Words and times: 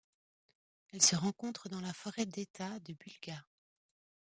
Elle 0.93 1.01
se 1.03 1.15
rencontre 1.15 1.69
dans 1.69 1.79
la 1.79 1.93
forêt 1.93 2.25
d'État 2.25 2.79
de 2.79 2.93
Bulga. 2.93 3.45